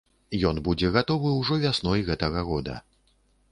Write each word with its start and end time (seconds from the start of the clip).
Ён 0.51 0.61
будзе 0.67 0.87
гатовы 0.95 1.35
ўжо 1.41 1.59
вясной 1.65 2.01
гэтага 2.09 2.47
года. 2.51 2.81